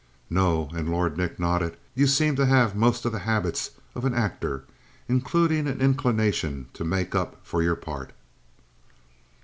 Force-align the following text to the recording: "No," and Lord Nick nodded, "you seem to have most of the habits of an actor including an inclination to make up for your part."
"No," 0.31 0.71
and 0.75 0.89
Lord 0.89 1.15
Nick 1.15 1.39
nodded, 1.39 1.77
"you 1.93 2.07
seem 2.07 2.35
to 2.37 2.47
have 2.47 2.75
most 2.75 3.05
of 3.05 3.11
the 3.11 3.19
habits 3.19 3.69
of 3.93 4.03
an 4.03 4.15
actor 4.15 4.63
including 5.07 5.67
an 5.67 5.79
inclination 5.79 6.65
to 6.73 6.83
make 6.83 7.13
up 7.13 7.39
for 7.43 7.61
your 7.61 7.75
part." 7.75 8.09